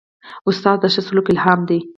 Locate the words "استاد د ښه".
0.49-1.01